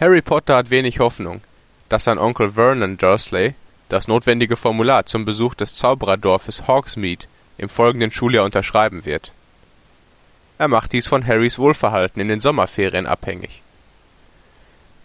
[0.00, 1.40] Harry Potter hat wenig Hoffnung,
[1.88, 3.54] dass sein Onkel Vernon Dursley
[3.88, 9.32] das notwendige Formular zum Besuch des Zaubererdorfes Hogsmeade im folgenden Schuljahr unterschreiben wird.
[10.56, 13.60] Er macht dies von Harrys Wohlverhalten in den Sommerferien abhängig.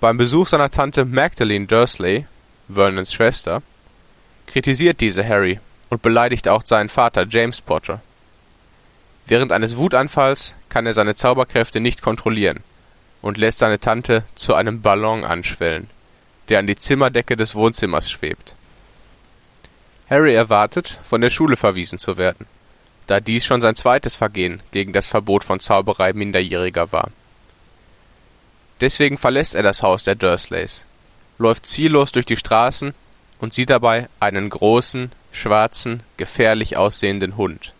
[0.00, 2.26] Beim Besuch seiner Tante Magdalene Dursley,
[2.68, 3.62] Vernons Schwester,
[4.48, 8.00] kritisiert diese Harry und beleidigt auch seinen Vater James Potter.
[9.26, 12.64] Während eines Wutanfalls kann er seine Zauberkräfte nicht kontrollieren
[13.22, 15.88] und lässt seine Tante zu einem Ballon anschwellen,
[16.48, 18.54] der an die Zimmerdecke des Wohnzimmers schwebt.
[20.08, 22.46] Harry erwartet, von der Schule verwiesen zu werden,
[23.06, 27.10] da dies schon sein zweites Vergehen gegen das Verbot von Zauberei Minderjähriger war.
[28.80, 30.84] Deswegen verlässt er das Haus der Dursleys,
[31.38, 32.94] läuft ziellos durch die Straßen
[33.38, 37.72] und sieht dabei einen großen, schwarzen, gefährlich aussehenden Hund.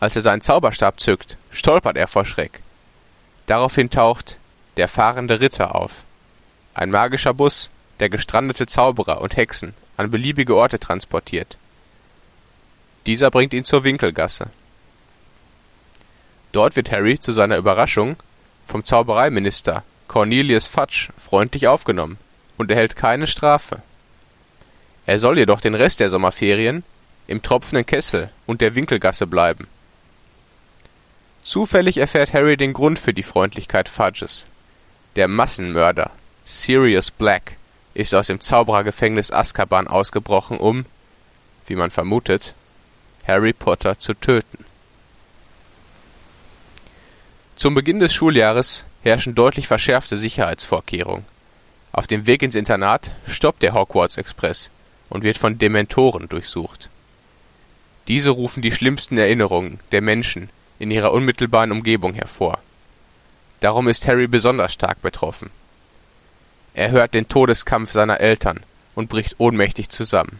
[0.00, 2.63] Als er seinen Zauberstab zückt, stolpert er vor Schreck.
[3.46, 4.38] Daraufhin taucht
[4.76, 6.04] der fahrende Ritter auf.
[6.74, 7.70] Ein magischer Bus,
[8.00, 11.56] der gestrandete Zauberer und Hexen an beliebige Orte transportiert.
[13.06, 14.48] Dieser bringt ihn zur Winkelgasse.
[16.52, 18.16] Dort wird Harry zu seiner Überraschung
[18.64, 22.18] vom Zaubereiminister Cornelius Fudge freundlich aufgenommen
[22.56, 23.82] und erhält keine Strafe.
[25.06, 26.82] Er soll jedoch den Rest der Sommerferien
[27.26, 29.66] im tropfenden Kessel und der Winkelgasse bleiben.
[31.44, 34.46] Zufällig erfährt Harry den Grund für die Freundlichkeit Fudges.
[35.14, 36.10] Der Massenmörder,
[36.46, 37.58] Sirius Black,
[37.92, 40.86] ist aus dem Zauberergefängnis Azkaban ausgebrochen, um,
[41.66, 42.54] wie man vermutet,
[43.28, 44.64] Harry Potter zu töten.
[47.56, 51.26] Zum Beginn des Schuljahres herrschen deutlich verschärfte Sicherheitsvorkehrungen.
[51.92, 54.70] Auf dem Weg ins Internat stoppt der Hogwarts Express
[55.10, 56.88] und wird von Dementoren durchsucht.
[58.08, 60.48] Diese rufen die schlimmsten Erinnerungen der Menschen
[60.84, 62.58] in ihrer unmittelbaren Umgebung hervor.
[63.60, 65.50] Darum ist Harry besonders stark betroffen.
[66.74, 68.60] Er hört den Todeskampf seiner Eltern
[68.94, 70.38] und bricht ohnmächtig zusammen.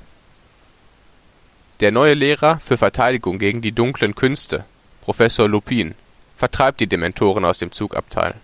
[1.80, 4.66] Der neue Lehrer für Verteidigung gegen die dunklen Künste,
[5.00, 5.94] Professor Lupin,
[6.36, 8.34] vertreibt die Dementoren aus dem Zugabteil